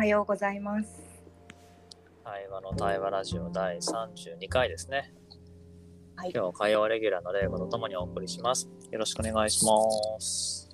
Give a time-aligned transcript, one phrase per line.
[0.00, 0.88] はようございます。
[2.24, 5.12] 対話の対話ラジオ第32回ですね。
[6.16, 8.66] はい今日は火曜レギュラーのレイコとともにお送りします。
[8.90, 9.72] よろしくお願いしま
[10.18, 10.70] す。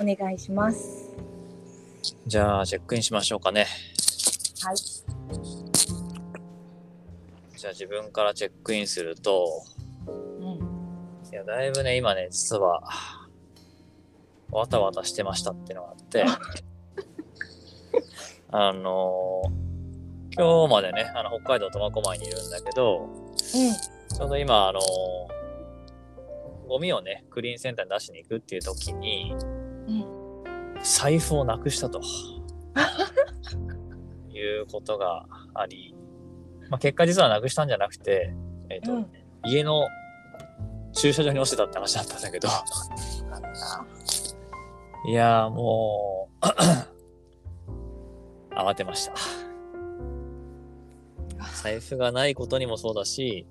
[0.00, 1.14] お願いします。
[2.26, 3.66] じゃあ、チェックインしましょうかね。
[4.62, 4.76] はい。
[7.58, 9.62] じゃあ、自分からチェックインすると、
[10.06, 10.10] う
[10.42, 11.30] ん。
[11.30, 12.82] いや、だいぶね、今ね、実は、
[14.50, 16.24] わたわたしてましたっていうのがあって、
[18.50, 19.42] あの
[20.36, 24.80] 今日までね、あの北海道苫小牧にいるんだけど、ちょうど今、あの
[26.68, 29.34] ゴミをね、クリーンセンターに出しに行くっていう時に、
[29.88, 30.04] うん。
[30.82, 32.00] 財布をなくしたと
[34.30, 35.96] いうことがあり、
[36.70, 38.32] まあ、結果実はなくしたんじゃなくて、
[38.68, 39.10] えっ、と、うん。
[39.44, 39.88] 家の
[40.92, 42.48] 駐車場に落ちてたって話だったんだけど、
[45.08, 46.46] いやーもう、
[48.58, 49.14] 慌てました。
[51.62, 53.46] 財布がないことにもそうだし、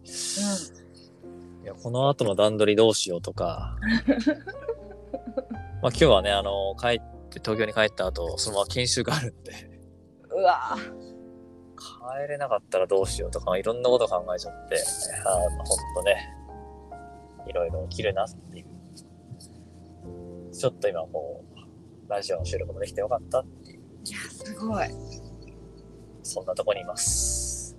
[1.63, 3.77] いやこの後の段取りどうしようとか、
[5.81, 6.99] まあ今日はね、あの、帰っ
[7.29, 9.53] て、東京に帰った後、そのまま研修があるので、
[10.31, 10.39] うん。
[10.39, 10.77] うわ
[11.77, 14.75] 帰れなかったらどうしようとか、いろんなこと考えちゃって、
[15.25, 16.33] あの、ほんとね、
[17.47, 18.65] いろいろ起きるなっていう。
[20.53, 23.76] ちょっと今こう、ラジオの収録もできてよかったっていう、
[24.47, 24.87] すごい。
[26.23, 27.75] そんなとこにいます。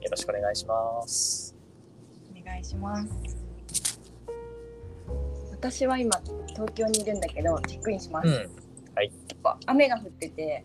[0.00, 1.54] よろしくお願いします。
[2.36, 3.08] お願いします。
[5.52, 8.26] 私は今、東京にいるんだけど、チェックインします。
[8.26, 8.50] うん。
[9.66, 10.64] 雨が降ってて、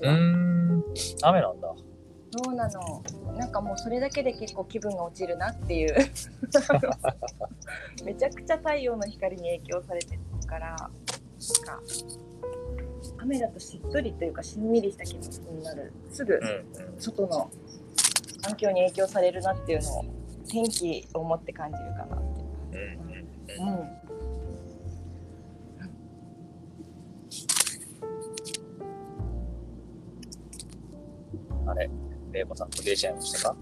[0.00, 0.82] うん。
[1.22, 1.74] 雨なんだ。
[2.42, 3.02] そうなの？
[3.36, 5.94] なんかもうそれだけで結構気分が落ちるなっていう。
[8.02, 10.90] めちゃくちゃ太陽の光に影響されてるから、なんか
[13.18, 15.92] 雨だとしっとりというかしんみりした気持ちになる。
[16.10, 16.40] すぐ。
[16.98, 17.50] 外の
[18.42, 20.04] 環境に影響されるなっていうのを
[20.48, 22.44] 天気を持って感じるかなって。
[22.72, 23.16] うんうん
[23.68, 23.78] うん。
[31.64, 31.70] うん。
[31.70, 31.90] あれ、
[32.32, 33.56] レイコさん途切れちゃいましたか？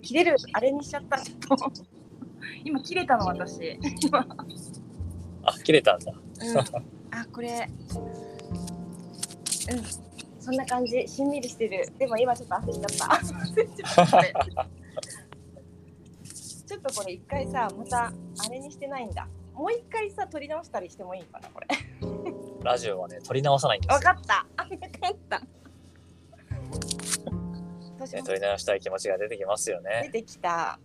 [0.00, 1.18] 切れるあれにしちゃった。
[2.64, 3.78] 今切れたの私。
[4.00, 4.26] 今。
[5.44, 6.12] あ、切れたんだ。
[6.12, 6.22] うん、
[7.12, 7.68] あこれ。
[9.70, 9.82] うん。
[10.42, 11.06] そんな感じ。
[11.06, 11.86] しんみりしてる。
[11.98, 14.66] でも今ちょっと焦っちゃった。
[16.66, 18.12] ちょっとこれ一回さまたあ
[18.50, 19.28] れにしてないんだ。
[19.54, 21.68] もう一回さ撮り直したりしてもいいかなこれ。
[22.64, 23.98] ラジオはね、撮り直さないんですよ。
[23.98, 24.46] 分かった。
[24.56, 25.40] あ分かった。
[27.98, 30.10] どうしね、ます撮り直したい気持ちが出てきますよ出ね。
[30.10, 30.78] てきた。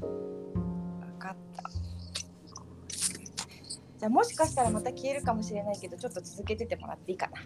[0.00, 1.70] 分かった
[3.98, 7.40] じゃあもしかしたらまた消えるかもしれないけどちょっと続けててもらっていいかな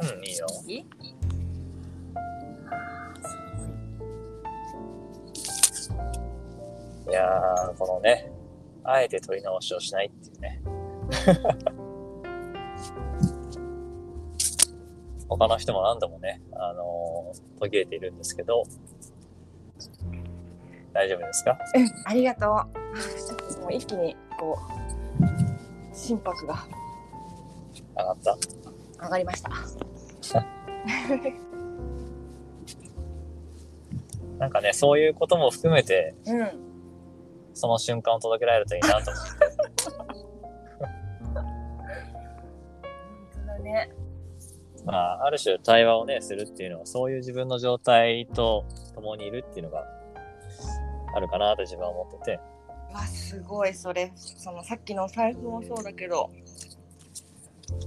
[0.00, 0.46] うん、いいよ。
[0.66, 0.86] いい
[7.08, 8.30] いやー、このね、
[8.84, 10.60] あえて撮り直しをしないっていうね。
[15.28, 18.62] 他の人も何度もね、あのー途切れているんですけど、
[20.92, 21.58] 大丈夫ですか？
[21.74, 22.98] うん、ありがとう。
[23.26, 24.87] ちょっともう一気にこう
[25.98, 26.54] 心拍が
[27.96, 28.36] 上がった？
[29.04, 29.50] 上がりました。
[34.38, 36.52] なんかね、そういうことも含めて、うん、本
[37.54, 39.30] その瞬間を届けられるといいなと思って。
[43.34, 43.90] 当だね。
[44.84, 49.84] まあ、ある種対話をね、するっていうのは、そういう自分の状態と共にいるっていうのが
[51.14, 52.40] あるかなと自分は思ってて。
[52.92, 56.30] わすごいそれそのさっきのお財布もそうだけど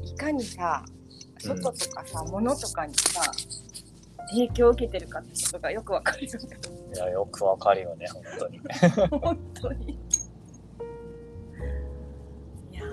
[0.03, 0.85] いかにさ
[1.39, 3.21] 外とかさ、物とかにさ
[4.29, 6.57] 影響を受けてるかってことがよくわかるよね。
[6.93, 8.59] いや、よくわかるよね、本当に。
[9.19, 9.93] 本当に。
[12.71, 12.83] いや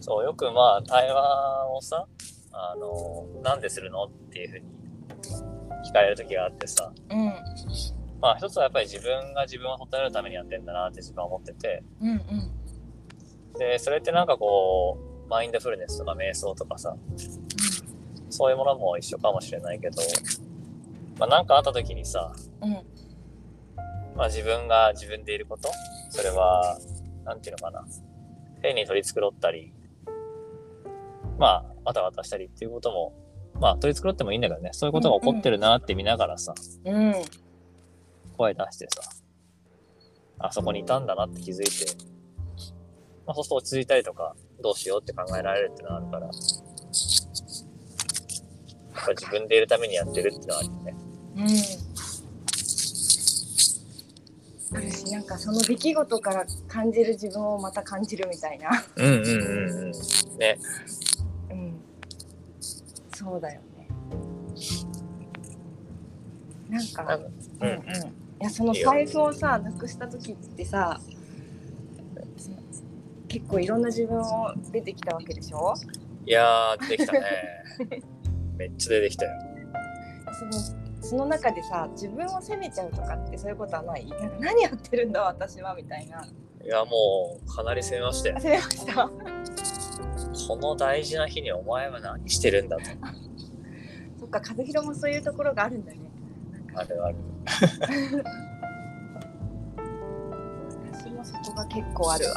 [0.00, 2.06] そう、よくまあ、対話をさ、
[2.52, 4.04] あの、なんでするの？
[4.04, 4.66] っていうふうに
[5.88, 7.32] 聞かれる時があってさ、ーうん
[8.22, 12.18] まあ、一つはやっぱり自分が自分を整えるためにやってんだなって自分は思ってて、うんうん。
[13.58, 14.96] で、それってなんかこ
[15.26, 16.96] う、マインドフルネスとか瞑想とかさ、
[18.30, 20.00] そういうものも一緒かもしれないけど、
[21.18, 22.32] まあ、なんかあった時にさ、
[22.62, 22.70] うん。
[24.14, 25.68] まあ、自分が自分でいること、
[26.10, 26.78] それは、
[27.24, 27.84] なんていうのかな、
[28.62, 29.72] 変に取り繕ったり、
[31.40, 33.14] まあ、わたわたしたりっていうことも、
[33.60, 36.54] まあ、取り繕ってもいいんだけどね、そういうことが起こってるなって見ながらさ、
[36.84, 36.94] うん。
[36.94, 37.14] うん
[38.32, 39.02] 声出してさ、
[40.38, 41.72] あそこにいたんだなって気づいて、
[43.26, 46.32] まあ、そうすると落ち着いたりとか、どうしようって考えられるっていうのはあるから、やっ
[49.06, 50.94] ぱ自分でいるためにやってるっていうのはあるよね。
[51.36, 51.46] うん。
[54.74, 58.70] あるしなんかその出来事から感じる自分をまた感じるみたいな。
[58.96, 59.28] うんうんうん
[59.84, 60.38] うん。
[60.38, 60.58] ね。
[61.50, 61.80] うん。
[63.14, 63.88] そうだよね。
[66.70, 67.16] なんか
[67.60, 67.82] うんうん、
[68.42, 71.00] いやその財布をさなくした時ってさ
[73.28, 75.72] 結構いろんな自分を出てきたわけでしょ？
[76.26, 77.20] いやー、できたね。
[78.58, 79.32] めっちゃ出てきたよ。
[80.32, 80.52] その
[81.00, 84.06] その中でさ自分を責めちゃうとかってそういうことはない？
[84.40, 86.26] 何やってるんだ私はみたいな
[86.64, 88.40] いや、もう、かなり攻めましたよあ。
[88.40, 89.08] 責めました？
[90.48, 92.82] この大事な日にお前は何してるんだと。
[94.18, 95.98] そっか和弘もそういうところがあるんだね
[96.74, 97.16] あるある。
[100.92, 102.34] 私もそこが結構あるわ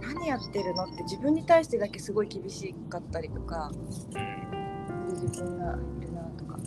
[0.00, 3.70] 何やってるのって自分に対してだけすごい厳しかったりとか
[4.14, 5.14] うん。
[5.14, 6.58] 自分がいるなとか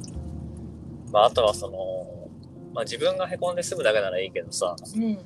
[1.12, 2.30] まあ、あとはその、
[2.74, 5.18] まあ自分が凹んで済むだけならいいけどさ、うん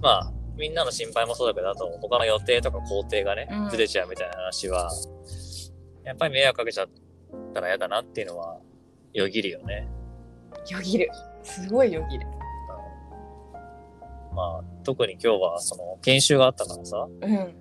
[0.00, 4.90] まあ、みんなの心配もそうだけど、あと他の予定とか工程がねうん、ずれちゃうみたいな話は、
[6.04, 6.88] やっぱり迷惑かけちゃっ
[7.54, 8.58] たら嫌だなっていうのは、
[9.12, 9.88] よぎるよね。
[10.70, 11.10] よぎる。
[11.42, 12.26] すごいよぎる。
[12.36, 12.42] うん
[14.34, 17.54] まあ、特に今日はその研修があったからさ、うん。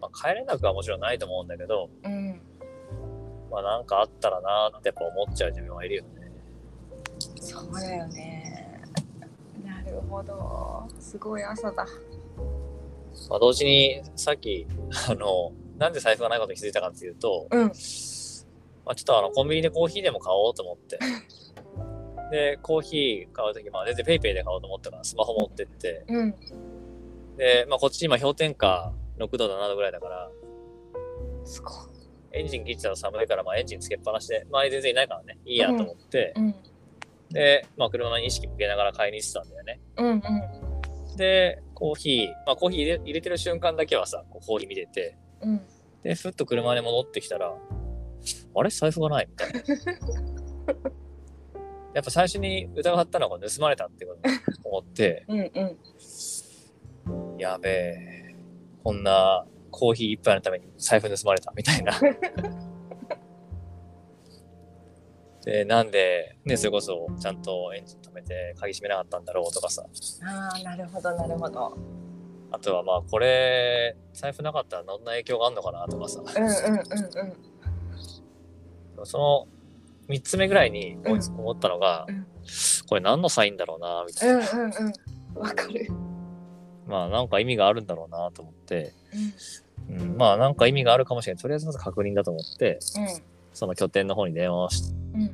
[0.00, 2.40] まあ、帰れなくはもちろんないと思うんだけど、うん。
[3.50, 6.30] まあなんかあったらなってやっぱ思っちゃう自分はいるよね。
[7.40, 8.80] そうだよね。
[9.64, 10.88] なるほど。
[11.00, 11.84] すごい朝だ。
[13.28, 14.66] まあ同時にさっき、
[15.08, 17.62] あの、なんで財布がないことに気づいたかっていうと、うん。
[17.64, 21.00] まあちょっとあのコンビニでコーヒーでも買おうと思って。
[22.30, 26.34] で、コーヒー買うとき、まあ全然ペイペイで買おうと思ったからスマホ持ってって、うん。
[27.36, 30.30] で、まあこっち今氷点下6度7度ぐらいだから、
[31.44, 31.72] すごい。
[32.32, 36.54] エンジン切ってたら寒いから、まあエンジンつけっぱなしで、まあ全然いないからね、いいやと思って、うん
[37.30, 39.80] で、まあ車に意識向けながら買いに行ってたんだよね。
[39.98, 41.16] うんうん。
[41.16, 45.60] で、コーヒー、まあコーヒー入れ入れてる瞬間だけはさ、こうコーヒー見てて、うん。
[46.02, 47.52] で、ふっと車に戻ってきたら、
[48.54, 48.70] あれ？
[48.70, 49.60] 財布がないみたいな。
[51.94, 55.76] やっぱ最初に疑ったのが盗まれたってことに思って、うんうん
[57.38, 58.36] やべえ、
[58.84, 61.98] こんなコーヒー一杯のために財布盗まれたみたいな。
[65.44, 69.82] で、なんで、ね、それこそちゃんとエンジン止めて鍵閉めなかったんだろうとかさ。
[70.22, 71.78] ああなるほどなるほど
[72.52, 76.20] あとはまあこれ、財布なかったらどんな影響があるのかなとかさ。
[76.20, 76.82] うんうんうんう
[77.24, 77.50] ん
[79.04, 79.48] その
[80.10, 82.26] 3つ目ぐらいに思ったのが、うん。
[82.88, 84.72] これ何のサインだろうなみたいな、うんうん
[85.36, 85.40] うん。
[85.40, 85.88] わかる。
[86.86, 88.92] まあなんか意味があるんだろうなと思って、
[89.88, 90.00] うん。
[90.00, 93.22] うん、まあなんか意味があるかもしれないとりあえずまず確認だと思ってうん。
[93.52, 95.30] その拠点の方に電話をしてうん。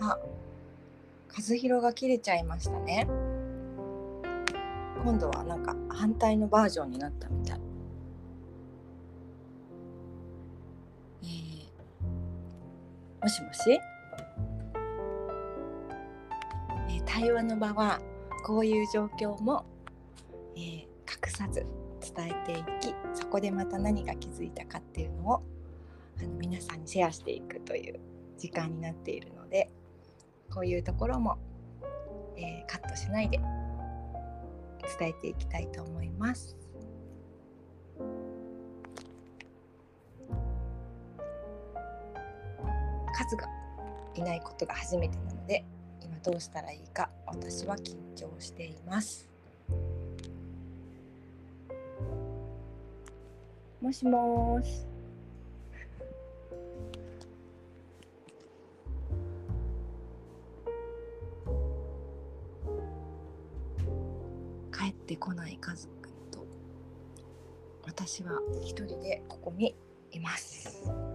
[0.00, 0.18] あ、
[1.28, 3.06] 和弘が切れちゃいましたね。
[5.02, 7.69] 今度はなんか反対のバージョンになったみたい。
[13.22, 18.00] もしもし、えー対話の場は
[18.46, 19.64] こういう状況も、
[20.56, 21.66] えー隠さず
[22.14, 25.42] 伝えていきそこでまた何が気づいたかっていうのを
[26.20, 27.98] あの皆さんにシェアしていくという
[28.38, 29.70] 時間になっているので
[30.54, 31.36] こういうところも、
[32.36, 33.38] えーカットしないで
[34.98, 36.56] 伝えていきたいと思います。
[43.24, 43.46] 数が
[44.14, 45.64] いないことが初めてなので
[46.02, 49.28] 今どうしたらいいか私は緊張しています。
[53.80, 54.86] もしもーし。
[64.72, 65.88] 帰ってこない家族
[66.30, 66.46] と
[67.84, 69.74] 私は一人でここに
[70.10, 71.09] います。